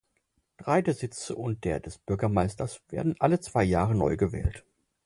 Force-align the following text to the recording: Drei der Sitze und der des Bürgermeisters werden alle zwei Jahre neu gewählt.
Drei 0.57 0.81
der 0.81 0.95
Sitze 0.95 1.35
und 1.35 1.63
der 1.63 1.79
des 1.79 1.99
Bürgermeisters 1.99 2.81
werden 2.89 3.13
alle 3.19 3.39
zwei 3.39 3.63
Jahre 3.63 3.93
neu 3.93 4.17
gewählt. 4.17 4.65